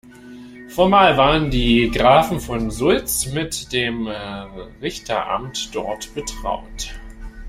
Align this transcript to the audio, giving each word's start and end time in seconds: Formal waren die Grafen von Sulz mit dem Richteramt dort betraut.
Formal 0.69 1.15
waren 1.15 1.51
die 1.51 1.91
Grafen 1.91 2.39
von 2.39 2.71
Sulz 2.71 3.27
mit 3.27 3.71
dem 3.71 4.07
Richteramt 4.81 5.69
dort 5.75 6.11
betraut. 6.15 6.95